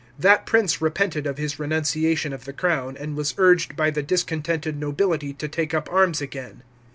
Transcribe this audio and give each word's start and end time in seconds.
That 0.17 0.47
prince 0.47 0.81
repented 0.81 1.27
of 1.27 1.37
his 1.37 1.59
renunciation 1.59 2.33
of 2.33 2.45
the 2.45 2.53
crown, 2.53 2.97
and 2.97 3.15
was 3.15 3.35
urged 3.37 3.75
by 3.75 3.91
the 3.91 4.01
discontented 4.01 4.79
nobility 4.79 5.31
to 5.33 5.47
take 5.47 5.75
up 5.75 5.87
arms 5.91 6.21
again. 6.21 6.63